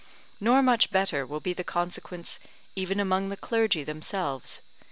Nor 0.39 0.63
much 0.63 0.89
better 0.89 1.27
will 1.27 1.41
be 1.41 1.53
the 1.53 1.63
consequence 1.63 2.39
even 2.75 2.99
among 2.99 3.29
the 3.29 3.37
clergy 3.37 3.83
themselves. 3.83 4.63